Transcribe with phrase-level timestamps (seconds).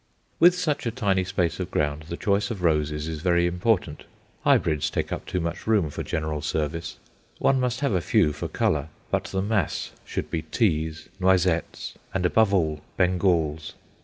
[0.39, 4.05] With such a tiny space of ground the choice of roses is very important.
[4.43, 6.97] Hybrids take up too much room for general service.
[7.37, 12.25] One must have a few for colour; but the mass should be Teas, Noisettes, and,
[12.25, 13.73] above all, Bengals.